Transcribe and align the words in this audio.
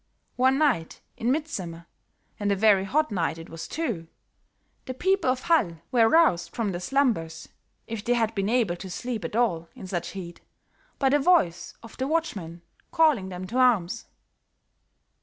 One 0.35 0.57
night, 0.57 0.99
in 1.15 1.31
midsummer, 1.31 1.85
and 2.39 2.51
a 2.51 2.55
very 2.55 2.85
hot 2.85 3.11
night 3.11 3.37
it 3.37 3.49
was, 3.51 3.67
too, 3.67 4.07
the 4.85 4.95
people 4.95 5.29
of 5.29 5.43
Hall 5.43 5.75
were 5.91 6.09
roused 6.09 6.55
from 6.55 6.71
their 6.71 6.79
slumbers, 6.81 7.49
if 7.85 8.03
they 8.03 8.15
had 8.15 8.33
been 8.33 8.49
able 8.49 8.75
to 8.77 8.89
sleep 8.89 9.23
at 9.23 9.35
all 9.35 9.69
in 9.75 9.85
such 9.85 10.07
heat, 10.17 10.41
by 10.97 11.09
the 11.09 11.19
voice 11.19 11.75
of 11.83 11.97
the 11.97 12.07
watchman 12.07 12.63
calling 12.91 13.29
them 13.29 13.45
to 13.45 13.59
arms. 13.59 14.07